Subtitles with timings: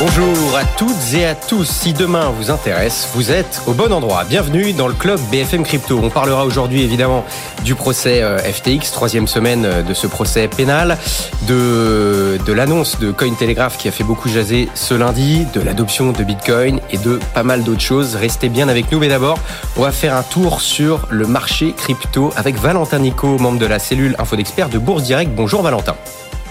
[0.00, 1.68] Bonjour à toutes et à tous.
[1.68, 4.24] Si demain vous intéresse, vous êtes au bon endroit.
[4.24, 6.00] Bienvenue dans le club BFM Crypto.
[6.02, 7.22] On parlera aujourd'hui évidemment
[7.64, 10.96] du procès euh, FTX, troisième semaine euh, de ce procès pénal,
[11.46, 16.24] de, de l'annonce de Cointelegraph qui a fait beaucoup jaser ce lundi, de l'adoption de
[16.24, 18.14] Bitcoin et de pas mal d'autres choses.
[18.14, 19.00] Restez bien avec nous.
[19.00, 19.38] Mais d'abord,
[19.76, 23.78] on va faire un tour sur le marché crypto avec Valentin Nico, membre de la
[23.78, 25.30] cellule Info d'Expert de Bourse Direct.
[25.34, 25.94] Bonjour Valentin.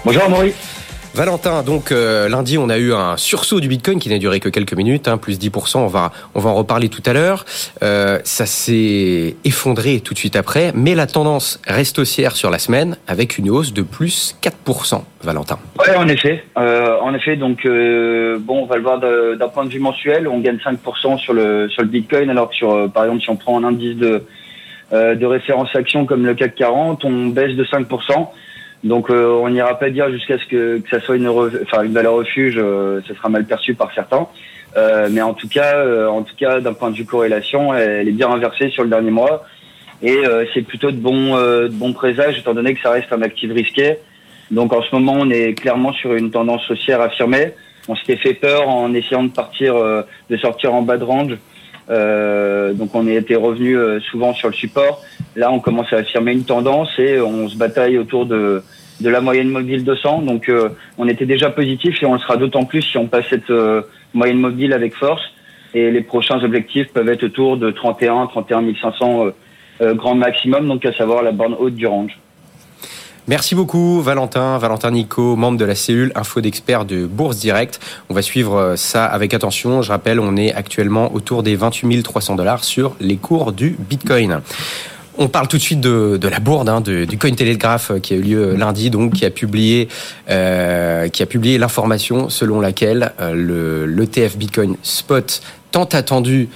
[0.05, 0.78] Bonjour Maurice.
[1.15, 4.47] Valentin, donc euh, lundi, on a eu un sursaut du Bitcoin qui n'a duré que
[4.47, 5.79] quelques minutes, hein, plus 10%.
[5.79, 7.45] On va, on va en reparler tout à l'heure.
[7.81, 12.59] Euh, ça s'est effondré tout de suite après, mais la tendance reste haussière sur la
[12.59, 15.01] semaine avec une hausse de plus 4%.
[15.21, 15.59] Valentin.
[15.79, 17.35] Ouais, en effet, euh, en effet.
[17.35, 21.33] Donc bon, on va le voir d'un point de vue mensuel, on gagne 5% sur
[21.33, 24.23] le sur le Bitcoin, alors que sur, par exemple, si on prend un indice de
[24.91, 28.29] de référence action comme le CAC 40, on baisse de 5%.
[28.83, 31.93] Donc euh, on n'ira pas dire jusqu'à ce que, que ça soit une, enfin, une
[31.93, 34.27] valeur refuge, euh, ça sera mal perçu par certains.
[34.77, 38.07] Euh, mais en tout cas, euh, en tout cas, d'un point de vue corrélation, elle,
[38.07, 39.43] est bien inversée sur le dernier mois.
[40.01, 40.21] Et
[40.53, 43.97] c'est plutôt de bons, de bons présages, étant donné que ça reste un actif risqué.
[44.49, 47.51] Donc en ce moment, on est clairement sur une tendance haussière affirmée.
[47.89, 51.37] On s'était fait peur en essayant de partir, de sortir en bas de range.
[51.89, 53.77] Euh, donc on était revenu
[54.11, 55.01] souvent sur le support.
[55.35, 58.63] Là, on commence à affirmer une tendance et on se bataille autour de,
[59.01, 60.23] de la moyenne mobile 200.
[60.23, 63.25] Donc, euh, on était déjà positif et on le sera d'autant plus si on passe
[63.29, 63.81] cette euh,
[64.13, 65.21] moyenne mobile avec force.
[65.73, 69.27] Et les prochains objectifs peuvent être autour de 31, 31 500
[69.81, 72.17] euh, grand maximum, donc à savoir la borne haute du range.
[73.27, 77.79] Merci beaucoup Valentin, Valentin Nico, membre de la cellule Info d'experts de Bourse Direct.
[78.09, 79.81] On va suivre ça avec attention.
[79.81, 84.41] Je rappelle, on est actuellement autour des 28 300 dollars sur les cours du Bitcoin.
[85.21, 88.21] On parle tout de suite de, la bourde hein, du Cointelegraph euh, qui a eu
[88.21, 89.89] lieu lundi, donc qui a publié
[90.29, 96.49] euh, qui a publié l'information selon laquelle euh, le l'ETF Bitcoin Spot tant attendu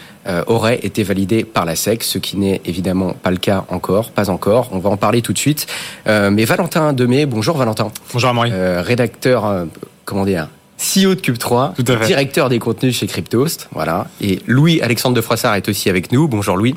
[0.47, 4.29] aurait été validé par la SEC, ce qui n'est évidemment pas le cas encore, pas
[4.29, 4.69] encore.
[4.71, 5.67] On va en parler tout de suite.
[6.07, 7.91] mais Valentin Demey, bonjour Valentin.
[8.13, 8.51] Bonjour Amaury.
[8.53, 9.67] rédacteur,
[10.05, 10.47] comment dire,
[10.83, 14.07] CEO de Cube3, directeur des contenus chez Cryptost, voilà.
[14.19, 16.27] Et Louis Alexandre de Froissart est aussi avec nous.
[16.27, 16.75] Bonjour Louis.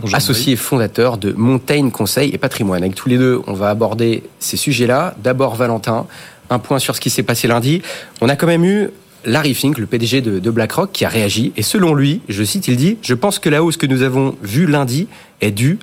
[0.00, 2.82] Bonjour Associé fondateur de Montaigne Conseil et Patrimoine.
[2.82, 5.14] Avec tous les deux, on va aborder ces sujets-là.
[5.22, 6.06] D'abord Valentin,
[6.50, 7.80] un point sur ce qui s'est passé lundi.
[8.20, 8.90] On a quand même eu
[9.24, 11.52] Larry Fink, le PDG de, de BlackRock, qui a réagi.
[11.56, 14.36] Et selon lui, je cite, il dit, je pense que la hausse que nous avons
[14.42, 15.08] vue lundi
[15.40, 15.78] est due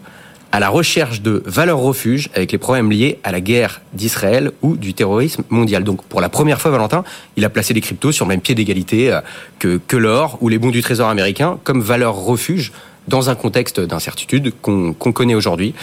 [0.56, 4.78] à la recherche de valeurs refuges avec les problèmes liés à la guerre d'Israël ou
[4.78, 5.84] du terrorisme mondial.
[5.84, 7.04] Donc pour la première fois, Valentin,
[7.36, 9.20] il a placé les cryptos sur le même pied d'égalité euh,
[9.60, 12.72] que, que l'or ou les bons du trésor américain comme valeurs refuge
[13.10, 15.74] dans un contexte d'incertitude qu'on connaît aujourd'hui.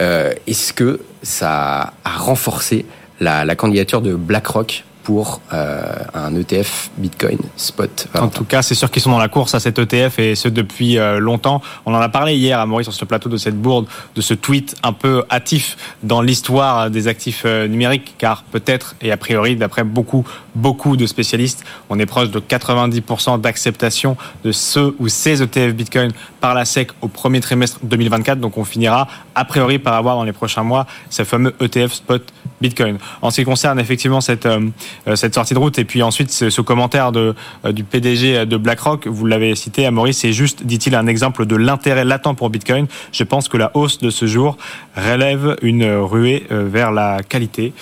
[0.00, 2.84] Euh, Est-ce que ça a renforcé
[3.18, 4.84] la, la candidature de BlackRock?
[5.02, 5.82] Pour euh,
[6.14, 8.08] un ETF Bitcoin spot.
[8.18, 10.48] En tout cas, c'est sûr qu'ils sont dans la course à cet ETF et ce
[10.48, 11.62] depuis euh, longtemps.
[11.86, 14.34] On en a parlé hier à Maurice sur ce plateau de cette bourde, de ce
[14.34, 19.56] tweet un peu hâtif dans l'histoire des actifs euh, numériques, car peut-être et a priori,
[19.56, 20.24] d'après beaucoup,
[20.54, 26.12] beaucoup de spécialistes, on est proche de 90% d'acceptation de ce ou ces ETF Bitcoin
[26.40, 28.40] par la SEC au premier trimestre 2024.
[28.40, 32.32] Donc on finira a priori par avoir dans les prochains mois ce fameux ETF spot
[32.60, 32.98] Bitcoin.
[33.22, 34.68] En ce qui concerne effectivement cette euh,
[35.14, 35.78] cette sortie de route.
[35.78, 37.32] Et puis ensuite, ce, commentaire euh,
[37.72, 41.56] du PDG de BlackRock, vous l'avez cité, à Maurice, c'est juste, dit-il, un exemple de
[41.56, 42.86] l'intérêt latent pour Bitcoin.
[43.12, 44.56] Je pense que la hausse de ce jour
[44.96, 47.72] relève une ruée euh, vers la qualité.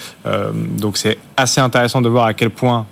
[0.78, 2.86] donc c'est assez intéressant de voir à quel point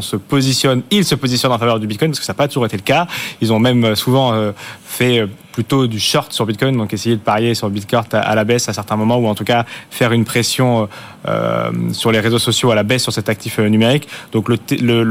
[0.00, 2.66] se positionne, ils se positionnent en faveur du Bitcoin parce que ça n'a pas toujours
[2.66, 3.06] été le cas.
[3.40, 4.52] Ils ont même souvent
[4.84, 5.26] fait
[5.56, 8.74] plutôt du short sur Bitcoin, donc essayer de parier sur Bitcoin à la baisse à
[8.74, 10.86] certains moments, ou en tout cas faire une pression
[11.26, 14.06] euh, sur les réseaux sociaux à la baisse sur cet actif euh, numérique.
[14.32, 14.58] Donc le,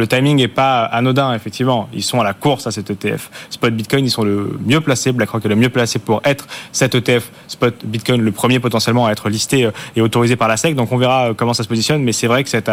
[0.05, 1.89] timing n'est pas anodin, effectivement.
[1.93, 3.31] Ils sont à la course à cet ETF.
[3.49, 6.93] Spot Bitcoin, ils sont le mieux placés, BlackRock est le mieux placé pour être cet
[6.93, 10.75] ETF Spot Bitcoin, le premier potentiellement à être listé euh, et autorisé par la SEC.
[10.75, 12.69] Donc on verra comment ça se positionne, mais c'est vrai que c'est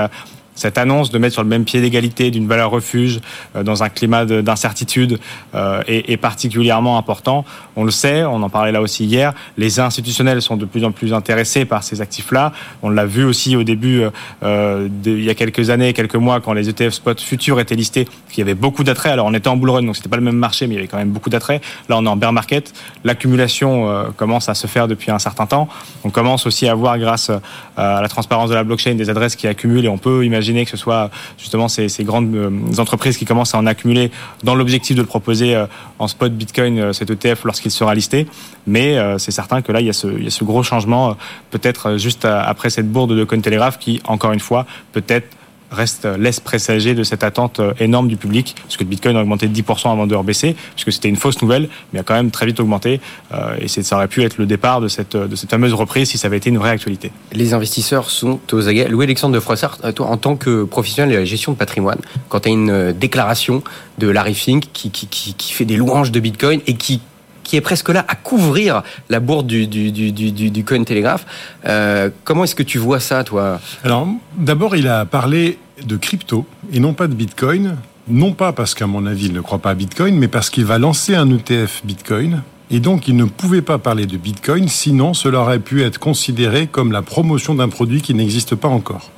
[0.55, 3.21] cette annonce de mettre sur le même pied d'égalité d'une valeur refuge
[3.57, 5.19] euh, dans un climat d'incertitude
[5.55, 7.45] euh, est, particulièrement important.
[7.75, 10.93] On le sait, on en parlait là aussi hier, les institutionnels sont de plus en
[10.93, 12.53] plus intéressés par ces actifs-là.
[12.83, 14.03] On l'a vu aussi au début,
[14.43, 18.07] euh, il y a quelques années, quelques mois, quand les ETF spot futurs étaient listés,
[18.29, 19.11] qu'il y avait beaucoup d'attrait.
[19.11, 20.81] Alors on était en bull run, donc c'était pas le même marché, mais il y
[20.81, 21.61] avait quand même beaucoup d'attrait.
[21.89, 22.73] Là, on est en bear market.
[23.05, 25.69] L'accumulation commence à se faire depuis un certain temps.
[26.05, 27.31] On commence aussi à voir, grâce
[27.77, 30.71] à la transparence de la blockchain, des adresses qui accumulent et on peut imaginer que
[30.71, 32.35] ce soit justement ces, grandes
[32.79, 34.11] entreprises qui commencent à en accumuler
[34.43, 35.65] dans l'objectif de le proposer
[35.99, 38.27] en spot Bitcoin, cet ETF, lorsqu'il sera listé.
[38.67, 41.17] Mais c'est certain que là, il y a ce, il y a ce gros changement,
[41.51, 45.29] peut-être juste après cette bourde de Cointelegraph qui, encore une fois, peut-être
[45.73, 49.23] reste laisse présager de cette attente euh, énorme du public, parce que le Bitcoin a
[49.23, 52.31] augmenté de 10% avant de rebaisser, puisque c'était une fausse nouvelle, mais a quand même
[52.31, 53.01] très vite augmenté,
[53.33, 55.17] euh, et ça aurait pu être le départ de cette,
[55.49, 57.11] fameuse reprise si ça avait été une vraie actualité.
[57.33, 58.89] Les investisseurs sont aux aguets.
[58.89, 61.99] Louis-Alexandre de Froissart, euh, toi, en tant que professionnel de la gestion de patrimoine,
[62.29, 63.63] quand tu as une déclaration
[63.99, 67.01] de Larry Fink qui fait des louanges de Bitcoin et qui
[67.43, 71.27] qui est presque là à couvrir la bourde du, du, du, du, du Coin Telegraph.
[71.67, 73.61] Euh, comment est-ce que tu vois ça, toi?
[73.85, 77.77] Alors, d'abord, il a parlé de crypto et non pas de Bitcoin.
[78.09, 80.65] Non pas parce qu'à mon avis, il ne croit pas à Bitcoin, mais parce qu'il
[80.65, 82.43] va lancer un ETF Bitcoin.
[82.71, 86.67] Et donc, il ne pouvait pas parler de Bitcoin, sinon cela aurait pu être considéré
[86.67, 89.11] comme la promotion d'un produit qui n'existe pas encore.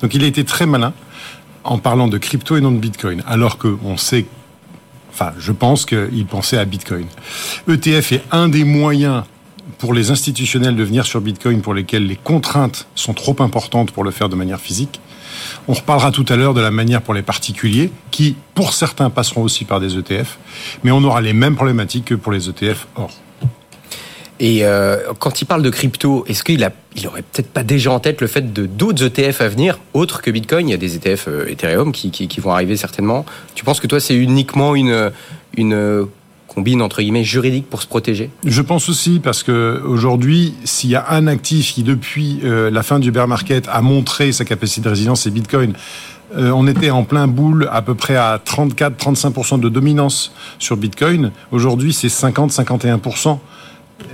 [0.00, 0.92] Donc, il a été très malin
[1.64, 4.26] en parlant de crypto et non de Bitcoin, alors qu'on sait
[5.12, 7.06] Enfin, je pense qu'il pensait à Bitcoin.
[7.68, 9.24] ETF est un des moyens
[9.78, 14.04] pour les institutionnels de venir sur Bitcoin pour lesquels les contraintes sont trop importantes pour
[14.04, 15.00] le faire de manière physique.
[15.68, 19.42] On reparlera tout à l'heure de la manière pour les particuliers, qui, pour certains, passeront
[19.42, 20.38] aussi par des ETF,
[20.84, 23.10] mais on aura les mêmes problématiques que pour les ETF or.
[24.42, 27.92] Et euh, quand il parle de crypto, est-ce qu'il a, il aurait peut-être pas déjà
[27.92, 30.68] en tête le fait de d'autres ETF à venir, autres que Bitcoin?
[30.68, 33.24] Il y a des ETF euh, Ethereum qui, vont arriver certainement.
[33.54, 35.12] Tu penses que toi, c'est uniquement une,
[35.56, 36.08] une
[36.48, 38.30] combine entre guillemets juridique pour se protéger?
[38.44, 42.82] Je pense aussi parce que aujourd'hui, s'il y a un actif qui depuis euh, la
[42.82, 45.74] fin du bear market a montré sa capacité de résilience, c'est Bitcoin.
[46.34, 51.30] on était en plein boule à peu près à 34-35% de dominance sur Bitcoin.
[51.52, 53.38] Aujourd'hui, c'est 50-51%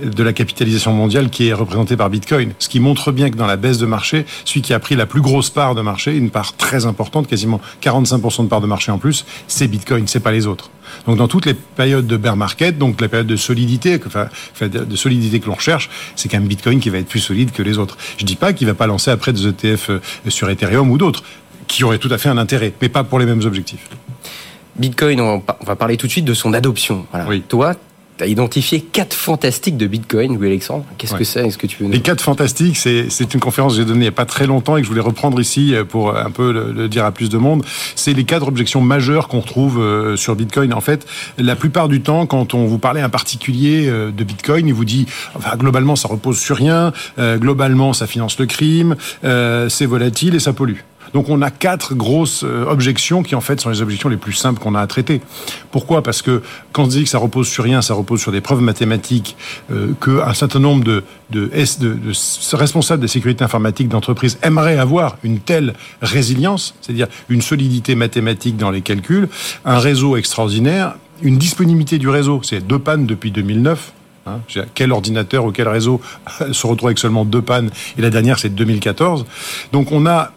[0.03, 2.53] de la capitalisation mondiale qui est représentée par Bitcoin.
[2.59, 5.05] Ce qui montre bien que dans la baisse de marché, celui qui a pris la
[5.05, 8.91] plus grosse part de marché, une part très importante, quasiment 45% de part de marché
[8.91, 10.71] en plus, c'est Bitcoin, c'est pas les autres.
[11.05, 14.27] Donc dans toutes les périodes de bear market, donc la période de solidité, enfin,
[14.67, 17.61] de solidité que l'on recherche, c'est quand même Bitcoin qui va être plus solide que
[17.61, 17.97] les autres.
[18.17, 21.23] Je dis pas qu'il va pas lancer après des ETF euh, sur Ethereum ou d'autres,
[21.67, 23.87] qui auraient tout à fait un intérêt, mais pas pour les mêmes objectifs.
[24.75, 27.05] Bitcoin, on va parler tout de suite de son adoption.
[27.27, 27.43] Oui.
[27.47, 27.75] Toi,
[28.19, 30.83] tu as identifié quatre fantastiques de Bitcoin, oui Alexandre.
[30.97, 33.85] Qu'est-ce que c'est Est-ce que tu veux Les quatre fantastiques, c'est une conférence que j'ai
[33.85, 36.15] donnée il n'y a pas très longtemps et que je voulais reprendre ici euh, pour
[36.15, 37.63] un peu le, dire à plus de monde.
[37.95, 40.73] C'est les quatre objections majeures qu'on retrouve euh, sur Bitcoin.
[40.73, 41.07] En fait,
[41.37, 44.73] la plupart du temps, quand on vous parlait à un particulier euh, de Bitcoin, il
[44.73, 45.05] vous dit,
[45.35, 50.53] enfin, globalement, ça repose sur rien, globalement, ça finance le crime, c'est volatile et ça
[50.53, 50.79] pollue.
[51.13, 54.33] Donc on a quatre grosses euh, objections qui en fait sont les objections les plus
[54.33, 55.21] simples qu'on a à traiter.
[55.71, 56.03] Pourquoi?
[56.03, 56.41] Parce que
[56.71, 59.35] quand on dit que ça repose sur rien, ça repose sur des preuves mathématiques
[59.71, 65.17] euh, qu'un certain nombre de, de, de, de responsables de sécurité informatique d'entreprise aimeraient avoir
[65.23, 69.29] une telle résilience, c'est-à-dire une solidité mathématique dans les calculs,
[69.65, 73.91] un réseau extraordinaire, une disponibilité du réseau, c'est deux pannes depuis 2009,
[74.27, 74.39] hein.
[74.73, 76.01] quel ordinateur ou quel réseau
[76.51, 79.25] se retrouve avec seulement deux pannes Et la dernière, c'est 2014.
[79.71, 80.31] Donc on a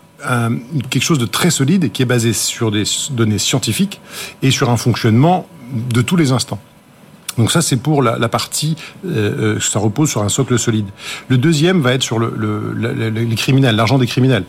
[0.91, 4.01] quelque chose de très solide qui est basé sur des données scientifiques
[4.43, 6.61] et sur un fonctionnement de tous les instants.
[7.39, 8.77] Donc ça, c'est pour la, partie,
[9.07, 10.87] euh, euh, ça repose sur un socle solide.
[11.29, 12.75] Le deuxième va être sur le,
[13.11, 14.45] les criminels, l'argent des criminels.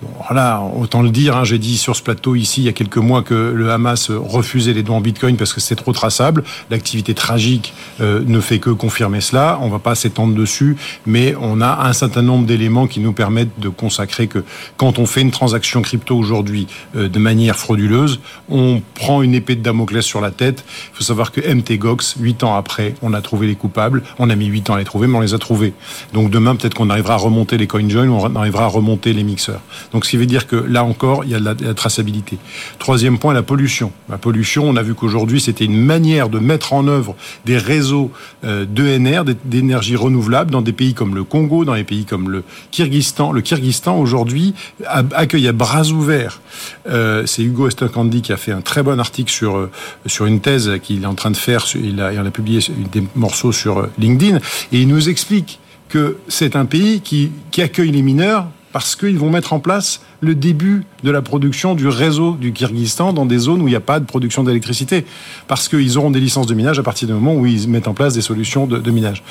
[0.00, 2.72] Bon, voilà, autant le dire, hein, j'ai dit sur ce plateau ici il y a
[2.72, 6.42] quelques mois que le Hamas refusait les dons en Bitcoin parce que c'est trop traçable.
[6.70, 9.58] L'activité tragique euh, ne fait que confirmer cela.
[9.62, 10.76] On va pas s'étendre dessus,
[11.06, 14.42] mais on a un certain nombre d'éléments qui nous permettent de consacrer que
[14.76, 19.62] quand on fait une transaction crypto aujourd'hui de manière frauduleuse, on prend une épée de
[19.62, 20.64] Damoclès sur la tête.
[20.92, 24.02] Il faut savoir que MTGOX, huit ans après, on a trouvé les coupables.
[24.18, 25.74] On a mis huit ans à les trouver, mais on les a trouvés.
[26.12, 29.60] Donc demain, peut-être qu'on arrivera à remonter les CoinJoin, on arrivera à remonter les mixeurs.
[29.92, 32.38] Donc, ce qui veut dire que là encore, il y a de la, traçabilité.
[32.78, 33.92] Troisième point, la pollution.
[34.08, 37.14] La pollution, on a vu qu'aujourd'hui, c'était une manière de mettre en œuvre
[37.44, 38.10] des réseaux
[38.44, 42.44] euh, d'ENR, d'énergie renouvelable, dans des pays comme le Congo, dans des pays comme le
[42.70, 43.32] Kyrgyzstan.
[43.32, 44.54] Le Kyrgyzstan, aujourd'hui,
[44.86, 46.40] accueille à bras ouverts.
[46.88, 49.70] Euh, c'est Hugo Estocandi qui a fait un très bon article sur, euh,
[50.06, 51.66] sur une thèse qu'il est en train de faire.
[52.12, 52.60] Il a publié
[52.92, 54.38] des morceaux sur LinkedIn.
[54.72, 59.18] Et il nous explique que c'est un pays qui, qui accueille les mineurs parce qu'ils
[59.18, 63.38] vont mettre en place le début de la production du réseau du Kyrgyzstan dans des
[63.38, 65.04] zones où il n'y a pas de production d'électricité,
[65.46, 67.94] parce qu'ils auront des licences de minage à partir du moment où ils mettent en
[67.94, 69.22] place des solutions de, minage.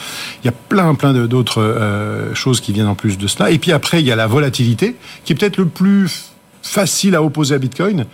[0.43, 3.51] Il y a plein, plein d'autres euh, choses qui viennent en plus de cela.
[3.51, 4.95] Et puis après, il y a la volatilité,
[5.25, 8.05] qui est peut-être le plus facile à opposer à Bitcoin.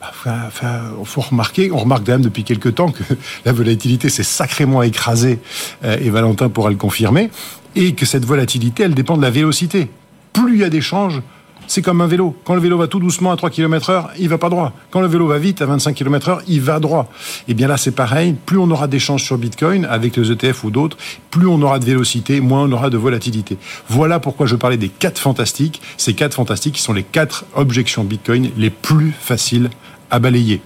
[0.00, 3.02] Enfin, enfin, faut remarquer, on remarque quand même depuis quelques temps que
[3.44, 5.38] la volatilité s'est sacrément écrasée,
[5.84, 7.30] euh, et Valentin pourra le confirmer,
[7.74, 9.88] et que cette volatilité, elle dépend de la vélocité.
[10.32, 11.22] Plus il y a d'échanges,
[11.66, 12.34] C'est comme un vélo.
[12.44, 14.72] Quand le vélo va tout doucement à 3 km heure, il va pas droit.
[14.90, 17.10] Quand le vélo va vite à 25 km heure, il va droit.
[17.48, 18.34] Et eh bien là, c'est pareil.
[18.46, 20.96] Plus on aura d'échanges sur Bitcoin avec les ETF ou d'autres,
[21.30, 23.58] plus on aura de vélocité, moins on aura de volatilité.
[23.88, 25.82] Voilà pourquoi je parlais des quatre fantastiques.
[25.96, 29.70] Ces quatre fantastiques qui sont les quatre objections Bitcoin les plus faciles
[30.10, 30.60] à balayer.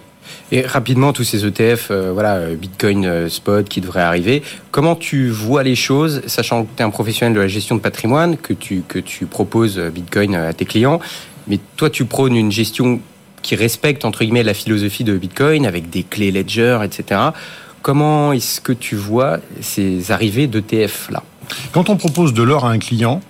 [0.52, 4.96] Et rapidement, tous ces ETF, euh, voilà, euh, Bitcoin euh, Spot qui devraient arriver, comment
[4.96, 8.36] tu vois les choses, sachant que tu es un professionnel de la gestion de patrimoine,
[8.36, 11.00] que tu, que tu proposes Bitcoin à tes clients,
[11.46, 13.00] mais toi tu prônes une gestion
[13.42, 17.20] qui respecte, entre guillemets, la philosophie de Bitcoin, avec des clés Ledger, etc.
[17.82, 21.22] Comment est-ce que tu vois ces arrivées d'ETF-là
[21.72, 23.22] Quand on propose de l'or à un client,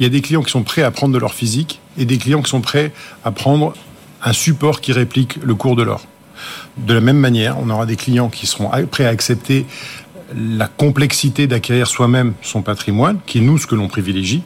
[0.00, 2.18] il y a des clients qui sont prêts à prendre de l'or physique et des
[2.18, 2.92] clients qui sont prêts
[3.24, 3.74] à prendre
[4.24, 6.02] un support qui réplique le cours de l'or.
[6.76, 9.66] De la même manière, on aura des clients qui seront prêts à accepter
[10.34, 14.42] la complexité d'acquérir soi-même son patrimoine, qui est nous ce que l'on privilégie,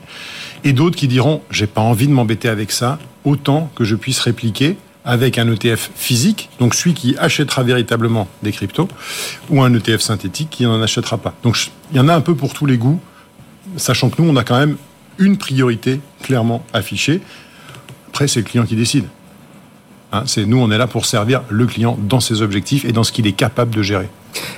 [0.65, 4.19] et d'autres qui diront j'ai pas envie de m'embêter avec ça, autant que je puisse
[4.21, 8.89] répliquer avec un ETF physique, donc celui qui achètera véritablement des cryptos,
[9.51, 11.35] ou un ETF synthétique qui n'en achètera pas.
[11.45, 11.57] Donc
[11.93, 13.01] il y en a un peu pour tous les goûts,
[13.77, 14.77] sachant que nous, on a quand même
[15.19, 17.21] une priorité clairement affichée.
[18.09, 19.05] Après, c'est le client qui décide.
[20.17, 23.05] Hein, c'est nous, on est là pour servir le client dans ses objectifs et dans
[23.05, 24.09] ce qu'il est capable de gérer.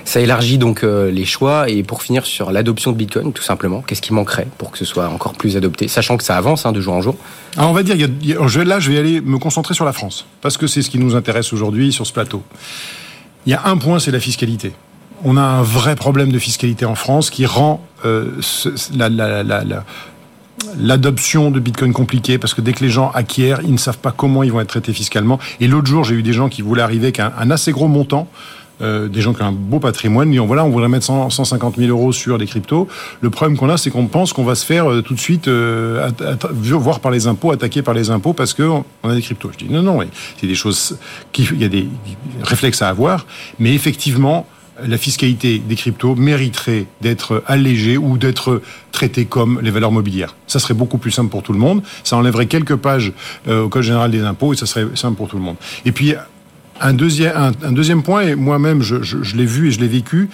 [0.05, 3.83] Ça élargit donc euh, les choix et pour finir sur l'adoption de Bitcoin, tout simplement,
[3.83, 6.73] qu'est-ce qui manquerait pour que ce soit encore plus adopté, sachant que ça avance hein,
[6.73, 7.17] de jour en jour?
[7.57, 10.67] Alors on va dire, là je vais aller me concentrer sur la France, parce que
[10.67, 12.43] c'est ce qui nous intéresse aujourd'hui sur ce plateau.
[13.47, 14.73] Il y a un point, c'est la fiscalité.
[15.25, 18.31] On a un vrai problème de fiscalité en France qui rend euh,
[18.97, 19.85] la,
[20.79, 24.13] l'adoption de Bitcoin compliquée parce que dès que les gens acquièrent, ils ne savent pas
[24.13, 25.39] comment ils vont être traités fiscalement.
[25.61, 28.29] Et l'autre jour, j'ai eu des gens qui voulaient arriver avec un, assez gros montant.
[28.81, 31.91] Euh, des gens qui ont un beau patrimoine, disant voilà, on voudrait mettre 150 000
[31.91, 32.87] euros sur des cryptos.
[33.21, 35.49] Le problème qu'on a, c'est qu'on pense qu'on va se faire euh, tout de suite
[35.49, 36.09] euh,
[36.63, 39.51] voir par les impôts, attaquer par les impôts parce qu'on a des cryptos.
[39.51, 39.99] Je dis non, non,
[40.41, 40.97] c'est des choses
[41.33, 41.89] qui, il y a des
[42.45, 43.27] réflexes à avoir,
[43.59, 44.47] mais effectivement,
[44.87, 50.37] la fiscalité des cryptos mériterait d'être allégée ou d'être traitée comme les valeurs mobilières.
[50.47, 51.83] Ça serait beaucoup plus simple pour tout le monde.
[52.05, 53.13] Ça enlèverait quelques pages
[53.49, 55.57] euh, au Code général des impôts et ça serait simple pour tout le monde.
[55.85, 56.15] Et puis,
[56.81, 60.29] un deuxième, point, et moi-même je, l'ai vu et je l'ai vécu,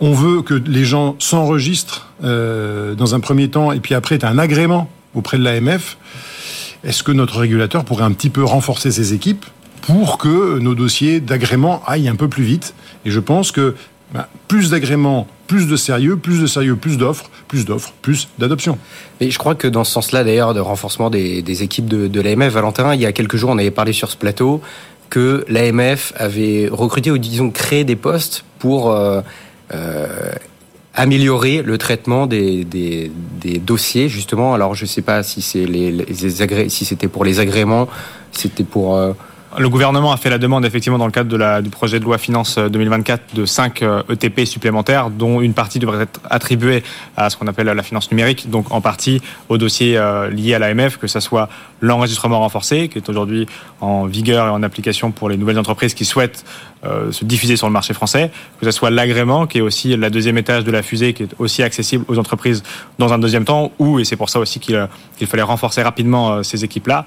[0.00, 4.24] on veut que les gens s'enregistrent euh, dans un premier temps et puis après, tu
[4.24, 5.98] as un agrément auprès de l'AMF.
[6.84, 9.44] Est-ce que notre régulateur pourrait un petit peu renforcer ses équipes
[9.88, 12.74] pour que nos dossiers d'agrément aillent un peu plus vite.
[13.06, 13.74] Et je pense que
[14.12, 18.78] bah, plus d'agréments, plus de sérieux, plus de sérieux, plus d'offres, plus d'offres, plus d'adoption.
[19.20, 22.94] Et je crois que dans ce sens-là, d'ailleurs, de renforcement des, équipes de, l'AMF, Valentin,
[22.94, 24.60] il y a quelques jours, on avait parlé sur ce plateau
[25.08, 29.22] que l'AMF avait recruté ou disons créé des postes pour euh,
[29.72, 30.32] euh,
[30.92, 33.10] améliorer le traitement des,
[33.64, 34.52] dossiers justement.
[34.52, 36.04] Alors je ne sais pas si les,
[36.68, 37.88] si c'était pour les agréments,
[38.32, 39.14] c'était pour euh,
[39.58, 42.58] le gouvernement a fait la demande effectivement dans le cadre du projet de loi finance
[42.58, 46.82] 2024 euh, de 5 ETP euh, e supplémentaires, dont une partie devrait être attribuée
[47.16, 50.58] à ce qu'on appelle la finance numérique, donc en partie aux dossiers euh, liés à
[50.58, 51.48] l'AMF, que ce soit
[51.80, 53.46] l'enregistrement renforcé, qui est aujourd'hui
[53.80, 56.44] en vigueur et en application pour les nouvelles entreprises qui souhaitent
[56.84, 58.30] se diffuser sur le marché français,
[58.60, 61.34] que ce soit l'agrément, qui est aussi la deuxième étage de la fusée, qui est
[61.38, 62.62] aussi accessible aux entreprises
[62.98, 66.64] dans un deuxième temps, ou, et c'est pour ça aussi qu'il fallait renforcer rapidement ces
[66.64, 67.06] équipes-là,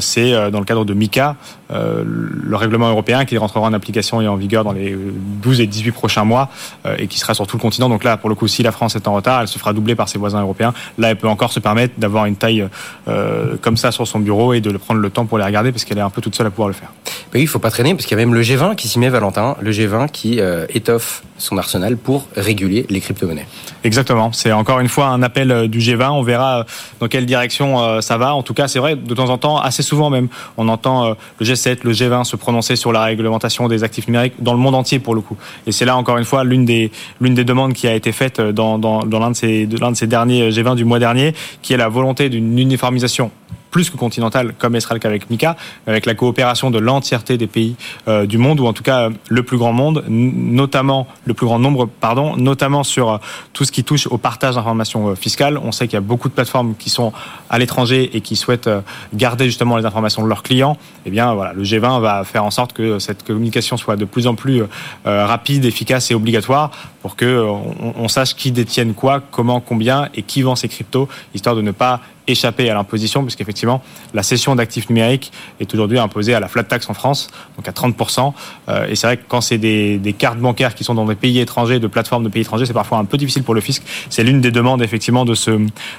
[0.00, 1.36] c'est dans le cadre de MICA,
[1.70, 4.96] euh, le règlement européen qui rentrera en application et en vigueur dans les
[5.42, 6.50] 12 et 18 prochains mois
[6.86, 7.88] euh, et qui sera sur tout le continent.
[7.88, 9.94] Donc là, pour le coup, si la France est en retard, elle se fera doubler
[9.94, 10.74] par ses voisins européens.
[10.98, 12.68] Là, elle peut encore se permettre d'avoir une taille
[13.08, 15.84] euh, comme ça sur son bureau et de prendre le temps pour les regarder parce
[15.84, 16.92] qu'elle est un peu toute seule à pouvoir le faire.
[17.34, 19.70] oui, il faut pas traîner parce qu'il y a même le G20 qui Valentin, le
[19.70, 23.46] G20 qui étoffe son arsenal pour réguler les crypto-monnaies.
[23.82, 24.32] Exactement.
[24.32, 26.10] C'est encore une fois un appel du G20.
[26.10, 26.64] On verra
[27.00, 28.34] dans quelle direction ça va.
[28.34, 31.46] En tout cas, c'est vrai, de temps en temps, assez souvent même, on entend le
[31.46, 34.98] G7 le G20 se prononcer sur la réglementation des actifs numériques dans le monde entier
[34.98, 35.36] pour le coup.
[35.66, 38.40] Et c'est là encore une fois l'une des l'une des demandes qui a été faite
[38.40, 41.72] dans dans, dans l'un de ces l'un de ces derniers G20 du mois dernier, qui
[41.72, 43.30] est la volonté d'une uniformisation
[43.74, 45.56] plus que continentale, comme sera le cas avec Mika,
[45.88, 47.74] avec la coopération de l'entièreté des pays
[48.06, 51.58] euh, du monde, ou en tout cas le plus grand monde, notamment le plus grand
[51.58, 53.18] nombre, pardon, notamment sur euh,
[53.52, 55.58] tout ce qui touche au partage d'informations euh, fiscales.
[55.58, 57.12] On sait qu'il y a beaucoup de plateformes qui sont
[57.50, 58.70] à l'étranger et qui souhaitent
[59.12, 60.76] garder justement les informations de leurs clients.
[61.04, 64.28] Eh bien, voilà, le G20 va faire en sorte que cette communication soit de plus
[64.28, 64.62] en plus
[65.04, 66.70] rapide, efficace et obligatoire
[67.02, 71.54] pour que on, sache qui détienne quoi, comment, combien et qui vend ces cryptos, histoire
[71.54, 73.82] de ne pas échapper à l'imposition, puisqu'effectivement,
[74.14, 77.72] la cession d'actifs numériques est aujourd'hui imposée à la flat tax en France, donc à
[77.72, 78.32] 30%.
[78.68, 81.40] Euh, et c'est vrai que quand c'est des, cartes bancaires qui sont dans des pays
[81.40, 83.82] étrangers, de plateformes de pays étrangers, c'est parfois un peu difficile pour le fisc.
[84.10, 85.58] C'est l'une des demandes, effectivement, de ce,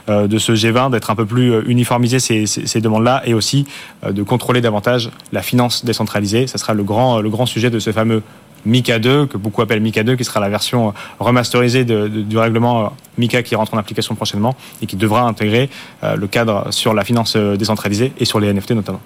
[0.10, 3.66] euh, de ce G20, d'être un peu plus euh, uniformisé ces, ces, demandes-là, et aussi
[4.08, 6.48] de contrôler davantage la finance décentralisée.
[6.48, 8.22] Ça sera le grand, le grand sujet de ce fameux
[8.66, 13.44] MICA 2, que beaucoup appellent MICA 2, qui sera la version remasterisée du règlement MICA
[13.44, 15.70] qui rentre en application prochainement et qui devra intégrer
[16.04, 19.02] euh, le cadre sur la finance euh, décentralisée et sur les NFT notamment.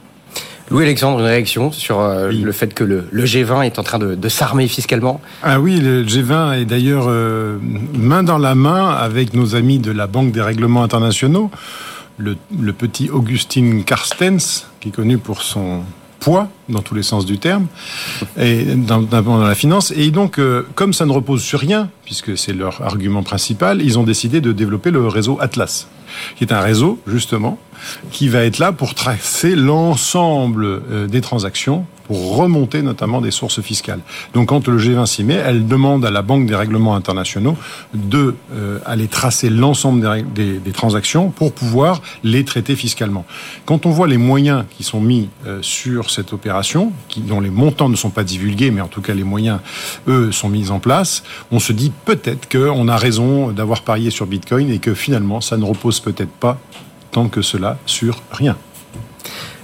[0.72, 4.68] Louis-Alexandre, une réaction sur euh, le fait que le, G20 est en train de, s'armer
[4.68, 5.20] fiscalement?
[5.42, 7.08] Ah oui, le G20 est d'ailleurs
[7.94, 11.50] main dans la main avec nos amis de la Banque des règlements internationaux.
[12.18, 15.84] Le, le petit Augustin Carstens, qui est connu pour son
[16.20, 17.68] poids dans tous les sens du terme,
[18.38, 19.92] et dans, dans la finance.
[19.96, 23.98] Et donc, euh, comme ça ne repose sur rien, puisque c'est leur argument principal, ils
[23.98, 25.88] ont décidé de développer le réseau Atlas,
[26.36, 27.58] qui est un réseau justement
[28.12, 33.62] qui va être là pour tracer l'ensemble euh, des transactions pour remonter notamment des sources
[33.62, 34.00] fiscales.
[34.34, 37.56] Donc quand le G20 s'y met, elle demande à la Banque des règlements internationaux
[37.94, 43.28] de euh, aller tracer l'ensemble des, des, transactions pour pouvoir les traiter fiscalement.
[43.66, 47.52] Quand on voit les moyens qui sont mis euh, sur cette opération, qui, dont les
[47.52, 49.60] montants ne sont pas divulgués, mais en tout cas les moyens,
[50.08, 54.26] eux, sont mis en place, on se dit peut-être qu'on a raison d'avoir parié sur
[54.26, 56.60] Bitcoin et que finalement ça ne repose peut-être pas
[57.12, 58.58] tant que cela sur rien.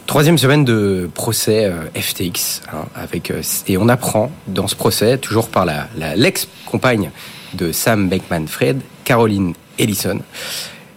[0.07, 5.17] Troisième semaine de procès euh, FTX, hein, avec, euh, et on apprend dans ce procès,
[5.17, 7.09] toujours par la, l'ex-compagne
[7.55, 10.19] de Sam Beckman-Fried, Caroline Ellison,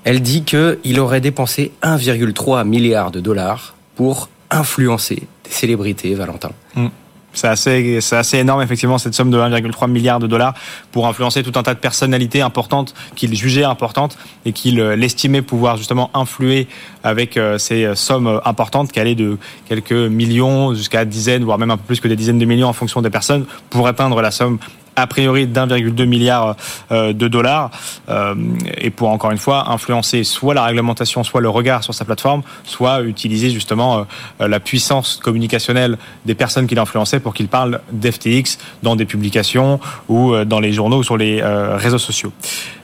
[0.04, 6.50] elle dit qu'il aurait dépensé 1,3 milliard de dollars pour influencer des célébrités, Valentin.
[6.74, 6.88] Mm.
[7.35, 10.54] C'est assez, c'est assez énorme, effectivement, cette somme de 1,3 milliard de dollars
[10.92, 15.42] pour influencer tout un tas de personnalités importantes qu'il jugeait importantes et qu'il euh, estimait
[15.42, 16.68] pouvoir justement influer
[17.04, 21.76] avec euh, ces sommes importantes qui allaient de quelques millions jusqu'à dizaines, voire même un
[21.76, 24.58] peu plus que des dizaines de millions en fonction des personnes pour atteindre la somme
[25.00, 26.57] a priori d'1,2 milliard
[26.90, 27.71] euh, de dollars,
[28.09, 28.35] euh,
[28.76, 32.43] et pour encore une fois influencer soit la réglementation, soit le regard sur sa plateforme,
[32.64, 34.07] soit utiliser justement
[34.40, 39.81] euh, la puissance communicationnelle des personnes qu'il influençait pour qu'ils parlent d'FTX dans des publications
[40.09, 42.33] ou dans les journaux ou sur les réseaux sociaux.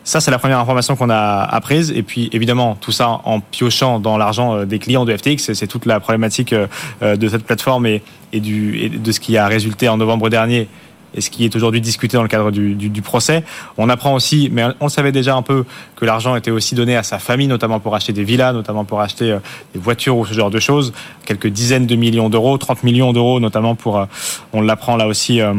[0.04, 1.92] Ça, c'est la première information qu'on a apprise.
[1.94, 5.52] Et puis, évidemment, tout ça en piochant dans l'argent des clients de FTX.
[5.54, 10.28] C'est toute la problématique de cette plateforme et, de ce qui a résulté en novembre
[10.28, 10.68] dernier
[11.14, 13.44] et ce qui est aujourd'hui discuté dans le cadre du, du, du, procès.
[13.78, 15.64] On apprend aussi, mais on savait déjà un peu,
[15.96, 19.00] que l'argent était aussi donné à sa famille, notamment pour acheter des villas, notamment pour
[19.00, 19.38] acheter euh,
[19.74, 20.92] des voitures ou ce genre de choses.
[21.24, 24.06] Quelques dizaines de millions d'euros, 30 millions d'euros notamment pour, euh,
[24.52, 25.54] on l'apprend là aussi, euh,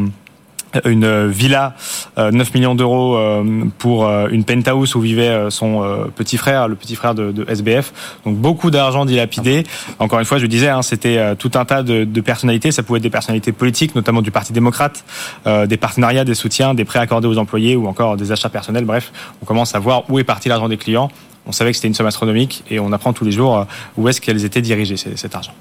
[0.86, 1.76] une villa,
[2.18, 5.84] 9 euh, millions d'euros euh, pour euh, une penthouse où vivait son
[6.16, 7.94] petit frère, le petit frère de, de SBF.
[8.26, 9.64] Donc beaucoup d'argent dilapidé.
[10.00, 12.72] Encore une fois, je disais, hein, c'était tout un tas de, de, personnalités.
[12.72, 15.06] Ça pouvait être des personnalités politiques, notamment du Parti démocrate,
[15.46, 18.86] des partenariats, des soutiens, des prêts accordés aux employés ou encore des achats personnels.
[18.86, 19.12] Bref,
[19.42, 21.10] on commence à voir où est parti l'argent des clients.
[21.48, 23.66] On savait que c'était une somme astronomique et on apprend tous les jours
[23.98, 25.54] où est-ce qu'elles étaient dirigées, cet argent.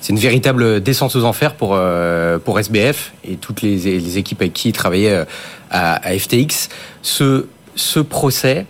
[0.00, 4.52] C'est une véritable descente aux enfers pour, euh, pour SBF et toutes les, équipes avec
[4.52, 5.24] qui il travaillait euh,
[5.70, 6.68] à, à FTX.
[7.02, 8.66] Ce, ce procès,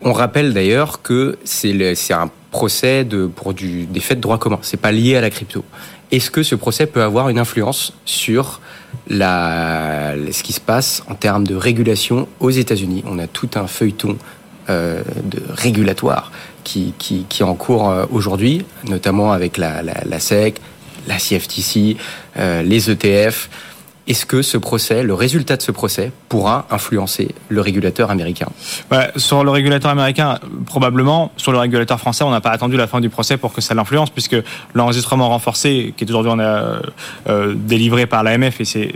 [0.00, 1.72] on rappelle d'ailleurs que c'est
[2.12, 4.58] un procès de, pour du, des faits de droit commun.
[4.62, 5.64] C'est pas lié à la crypto.
[6.12, 8.60] Est-ce que ce procès peut avoir une influence sur
[9.08, 13.02] la, ce qui se passe en termes de régulation aux États-Unis?
[13.06, 14.16] On a tout un feuilleton
[14.68, 16.32] euh, de régulatoire
[16.64, 20.60] qui, qui, qui en cours euh, aujourd'hui, notamment avec la, la, la SEC,
[21.06, 21.96] la CFTC,
[22.38, 23.48] euh, les ETF.
[24.08, 28.46] Est-ce que ce procès, le résultat de ce procès, pourra influencer le régulateur américain?
[28.88, 31.32] Bah, Sur le régulateur américain, probablement.
[31.36, 33.74] Sur le régulateur français, on n'a pas attendu la fin du procès pour que ça
[33.74, 34.36] l'influence, puisque
[34.74, 38.94] l'enregistrement renforcé, qui est aujourd'hui euh, délivré par l'AMF, et c'est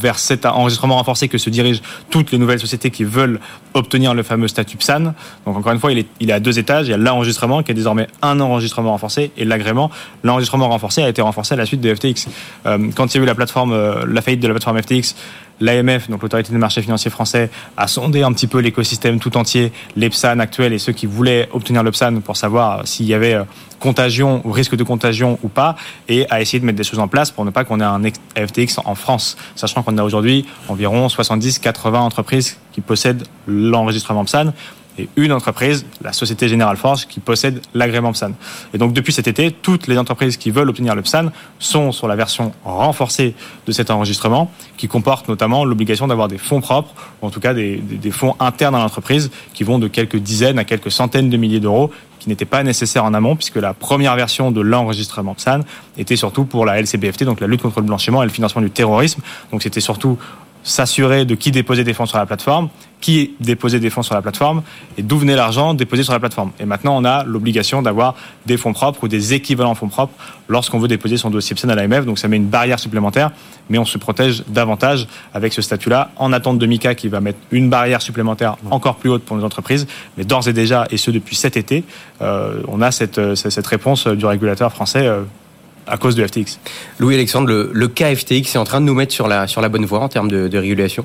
[0.00, 3.40] vers cet enregistrement renforcé que se dirigent toutes les nouvelles sociétés qui veulent
[3.74, 5.14] obtenir le fameux statut PSAN.
[5.44, 6.86] Donc encore une fois, il est, il est à deux étages.
[6.86, 9.90] Il y a l'enregistrement, qui est désormais un enregistrement renforcé, et l'agrément.
[10.22, 12.28] L'enregistrement renforcé a été renforcé à la suite de FTX.
[12.66, 15.14] Euh, quand il y a eu la plateforme, euh, la faillite de la plateforme FTX,
[15.60, 19.72] l'AMF, donc l'autorité des marchés financiers français, a sondé un petit peu l'écosystème tout entier,
[19.96, 23.34] les PSAN actuels et ceux qui voulaient obtenir le PSAN pour savoir s'il y avait
[23.34, 23.44] euh,
[23.78, 25.76] contagion ou risque de contagion ou pas,
[26.08, 28.02] et a essayé de mettre des choses en place pour ne pas qu'on ait un
[28.36, 34.52] FTX en France, sachant qu'on a aujourd'hui environ 70-80 entreprises qui possèdent l'enregistrement PSAN
[34.98, 38.32] et une entreprise, la Société Générale Forge, qui possède l'agrément PSAN.
[38.74, 42.08] Et donc depuis cet été, toutes les entreprises qui veulent obtenir le PSAN sont sur
[42.08, 43.34] la version renforcée
[43.66, 47.54] de cet enregistrement, qui comporte notamment l'obligation d'avoir des fonds propres, ou en tout cas
[47.54, 51.36] des, des fonds internes à l'entreprise, qui vont de quelques dizaines à quelques centaines de
[51.36, 51.90] milliers d'euros,
[52.22, 55.60] qui n'était pas nécessaire en amont, puisque la première version de l'enregistrement PSAN
[55.98, 58.70] était surtout pour la LCBFT, donc la lutte contre le blanchiment et le financement du
[58.70, 59.22] terrorisme.
[59.50, 60.18] Donc c'était surtout
[60.62, 62.68] s'assurer de qui déposait des fonds sur la plateforme,
[63.00, 64.62] qui déposait des fonds sur la plateforme
[64.96, 66.52] et d'où venait l'argent déposé sur la plateforme.
[66.60, 68.14] Et maintenant, on a l'obligation d'avoir
[68.46, 70.14] des fonds propres ou des équivalents fonds propres
[70.48, 72.06] lorsqu'on veut déposer son dossier PSN à l'AMF.
[72.06, 73.32] Donc ça met une barrière supplémentaire,
[73.68, 77.38] mais on se protège davantage avec ce statut-là, en attente de MICA qui va mettre
[77.50, 79.86] une barrière supplémentaire encore plus haute pour les entreprises.
[80.16, 81.84] Mais d'ores et déjà, et ce depuis cet été,
[82.22, 85.22] euh, on a cette, cette réponse du régulateur français euh,
[85.86, 86.58] à cause de FTX.
[86.98, 89.68] Louis-Alexandre, le, le, cas FTX est en train de nous mettre sur la, sur la
[89.68, 91.04] bonne voie en termes de, de régulation?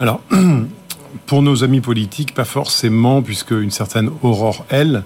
[0.00, 0.20] Alors,
[1.26, 5.02] pour nos amis politiques, pas forcément, puisque une certaine Aurore L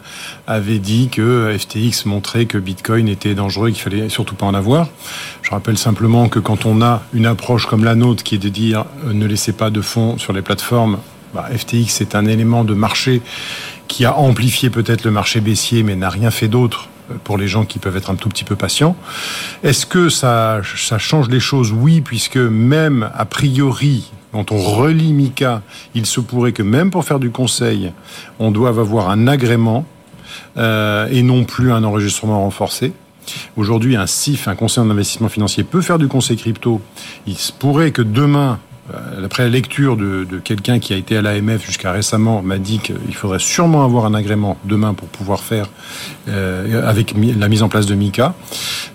[0.47, 4.55] avait dit que FTX montrait que Bitcoin était dangereux et qu'il fallait surtout pas en
[4.55, 4.88] avoir.
[5.43, 8.49] Je rappelle simplement que quand on a une approche comme la nôtre qui est de
[8.49, 10.99] dire euh, ne laissez pas de fonds sur les plateformes,
[11.35, 13.23] bah, FTX est un élément de marché
[13.88, 16.88] qui a amplifié peut-être le marché baissier, mais n'a rien fait d'autre
[17.25, 18.96] pour les gens qui peuvent être un tout petit peu patients.
[19.62, 21.72] Est-ce que ça, change les choses?
[21.72, 25.62] Oui, puisque même a priori, quand on relit Mika,
[25.94, 27.92] il se pourrait que même pour faire du conseil,
[28.38, 29.85] on doive avoir un agrément
[30.57, 32.92] euh, et non plus un enregistrement renforcé.
[33.57, 36.81] Aujourd'hui, un CIF, un conseil en investissement financier, peut faire du conseil crypto.
[37.27, 38.59] Il se pourrait que demain,
[39.25, 43.15] après la lecture de, quelqu'un qui a été à l'AMF jusqu'à récemment, m'a dit qu'il
[43.15, 45.69] faudrait sûrement avoir un agrément demain pour pouvoir faire
[46.29, 48.35] euh, avec la mise en place de Mika.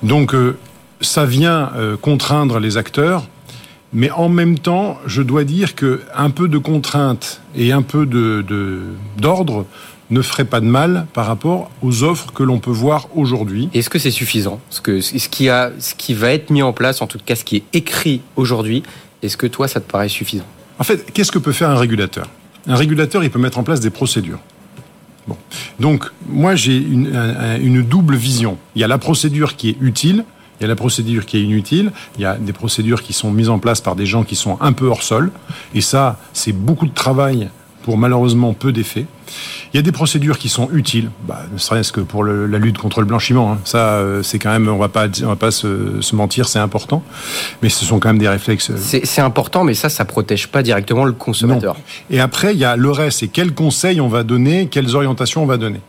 [0.03, 0.57] Donc euh,
[1.01, 3.27] ça vient euh, contraindre les acteurs,
[3.93, 8.05] mais en même temps, je dois dire que un peu de contrainte et un peu
[8.05, 8.43] de
[9.17, 9.65] d'ordre
[10.09, 13.69] ne ferait pas de mal par rapport aux offres que l'on peut voir aujourd'hui.
[13.73, 14.59] Est-ce que c'est suffisant?
[14.69, 17.35] Ce, que, ce, qui a, ce qui va être mis en place, en tout cas
[17.35, 18.83] ce qui est écrit aujourd'hui,
[19.21, 20.45] est-ce que toi, ça te paraît suffisant?
[20.79, 22.29] En fait, qu'est-ce que peut faire un régulateur?
[22.67, 24.39] Un régulateur, il peut mettre en place des procédures.
[25.27, 25.37] Bon.
[25.79, 27.13] Donc, moi, j'ai une,
[27.61, 28.57] une, double vision.
[28.75, 30.23] Il y a la procédure qui est utile,
[30.59, 33.31] il y a la procédure qui est inutile, il y a des procédures qui sont
[33.31, 35.31] mises en place par des gens qui sont un peu hors sol,
[35.73, 37.49] et ça, c'est beaucoup de travail
[37.87, 39.05] pour malheureusement peu d'effets.
[39.71, 42.57] Il y a des procédures qui sont utiles, bah, ne serait-ce que pour le, la
[42.57, 43.53] lutte contre le blanchiment.
[43.53, 43.59] Hein.
[43.63, 46.59] Ça, euh, c'est quand même, on va pas, on va pas se, se mentir, c'est
[46.59, 47.01] important.
[47.61, 48.73] Mais ce sont quand même des réflexes.
[48.75, 51.75] C'est important, mais ça, ça protège pas directement le consommateur.
[51.75, 51.81] Non.
[52.09, 53.19] Et après, il y a le reste.
[53.19, 55.79] C'est quels conseils on va donner, quelles orientations on va donner.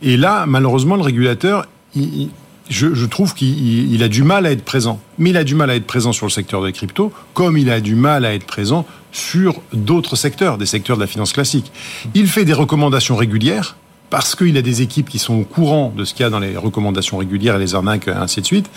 [0.00, 2.30] Et là, malheureusement, le régulateur, il,
[2.70, 5.00] je, je, trouve qu'il a du mal à être présent.
[5.18, 7.70] Mais il a du mal à être présent sur le secteur des cryptos, comme il
[7.70, 11.72] a du mal à être présent sur d'autres secteurs, des secteurs de la finance classique.
[12.14, 13.76] Il fait des recommandations régulières,
[14.10, 16.38] parce qu'il a des équipes qui sont au courant de ce qu'il y a dans
[16.38, 18.70] les recommandations régulières et les arnaques, ainsi de suite.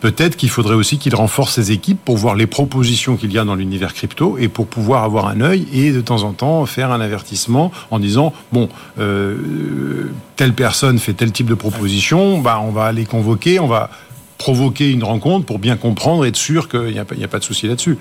[0.00, 3.44] Peut-être qu'il faudrait aussi qu'il renforce ses équipes pour voir les propositions qu'il y a
[3.44, 6.92] dans l'univers crypto et pour pouvoir avoir un œil et de temps en temps faire
[6.92, 12.72] un avertissement en disant bon euh, telle personne fait tel type de proposition, bah on
[12.72, 13.88] va aller convoquer, on va
[14.36, 17.44] provoquer une rencontre pour bien comprendre et être sûr qu'il n'y a, a, pas de
[17.44, 17.96] souci là-dessus.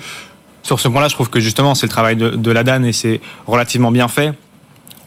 [0.65, 2.91] Sur ce point-là, je trouve que justement c'est le travail de, de la DAN et
[2.91, 4.33] c'est relativement bien fait.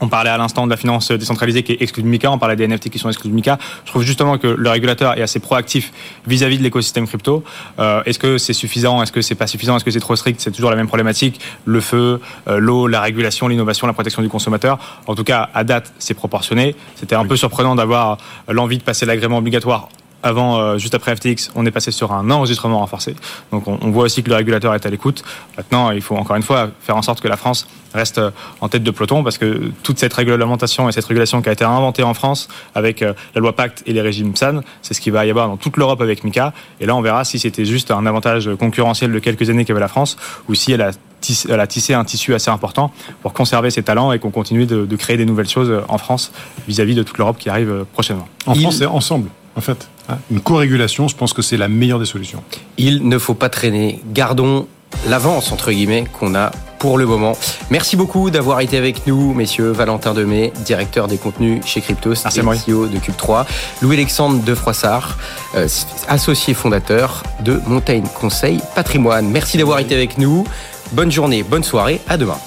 [0.00, 2.54] On parlait à l'instant de la finance décentralisée qui est exclue de MICA, on parlait
[2.54, 3.58] des NFT qui sont exclus de MICA.
[3.84, 5.92] Je trouve justement que le régulateur est assez proactif
[6.28, 7.42] vis-à-vis -vis de l'écosystème crypto.
[7.80, 9.02] Euh, Est-ce que c'est suffisant?
[9.02, 9.74] Est-ce que c'est pas suffisant?
[9.76, 10.40] Est-ce que c'est trop strict?
[10.40, 11.40] C'est toujours la même problématique.
[11.64, 14.78] Le feu, euh, l'eau, la régulation, l'innovation, la protection du consommateur.
[15.08, 16.76] En tout cas, à date, c'est proportionné.
[16.94, 17.28] C'était un oui.
[17.30, 19.88] peu surprenant d'avoir l'envie de passer l'agrément obligatoire
[20.22, 23.14] avant, euh, juste après FTX, on est passé sur un enregistrement renforcé.
[23.52, 25.22] Donc on, on voit aussi que le régulateur est à l'écoute.
[25.56, 28.20] Maintenant, il faut encore une fois faire en sorte que la France reste
[28.60, 31.64] en tête de peloton parce que toute cette réglementation et cette régulation qui a été
[31.64, 35.12] inventée en France avec euh, la loi Pacte et les régimes PSAN, c'est ce qu'il
[35.12, 36.52] va y avoir dans toute l'Europe avec MICA.
[36.80, 39.88] Et là, on verra si c'était juste un avantage concurrentiel de quelques années qu'avait la
[39.88, 40.16] France
[40.48, 43.82] ou si elle a tissé, elle a tissé un tissu assez important pour conserver ses
[43.82, 46.32] talents et qu'on continue de, de, créer des nouvelles choses en France
[46.68, 48.28] vis-à-vis -vis de toute l'Europe qui arrive prochainement.
[48.46, 48.60] En Il...
[48.60, 49.88] France, c'est ensemble, en fait.
[50.30, 52.42] Une co-régulation, je pense que c'est la meilleure des solutions.
[52.78, 54.00] Il ne faut pas traîner.
[54.12, 54.66] Gardons
[55.06, 57.36] l'avance, entre guillemets, qu'on a pour le moment.
[57.70, 59.72] Merci beaucoup d'avoir été avec nous, messieurs.
[59.72, 63.44] Valentin Demey, directeur des contenus chez Cryptos Merci et CEO de Cube3.
[63.82, 65.18] Louis-Alexandre de Froissart,
[65.56, 65.68] euh,
[66.08, 69.28] associé fondateur de Montaigne Conseil Patrimoine.
[69.28, 70.44] Merci d'avoir été avec nous.
[70.92, 72.00] Bonne journée, bonne soirée.
[72.08, 72.38] À demain.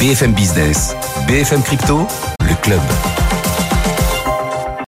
[0.00, 2.06] BFM Business, BFM Crypto,
[2.40, 2.80] le club.